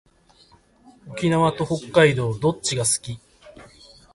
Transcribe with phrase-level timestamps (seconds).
[1.09, 3.19] 沖縄と北海道どっちが好き？